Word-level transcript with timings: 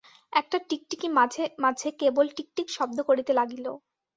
একটা 0.33 0.57
টিকটিকি 0.69 1.07
মাঝে 1.17 1.43
মাঝে 1.63 1.87
কেবল 2.01 2.25
টিকটিক 2.37 2.67
শব্দ 2.77 2.97
করিতে 3.09 3.31
লাগিল। 3.39 3.65